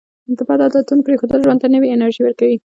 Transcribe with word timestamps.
د 0.37 0.39
بدو 0.47 0.63
عادتونو 0.65 1.05
پرېښودل 1.07 1.39
ژوند 1.45 1.59
ته 1.63 1.67
نوې 1.75 1.89
انرژي 1.95 2.21
ورکوي. 2.23 2.57